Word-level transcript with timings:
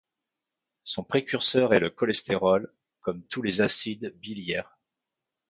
Son 0.83 1.03
précurseur 1.03 1.75
est 1.75 1.79
le 1.79 1.91
cholestérol, 1.91 2.73
comme 3.01 3.21
tous 3.27 3.43
les 3.43 3.61
acides 3.61 4.15
biliaires. 4.17 4.79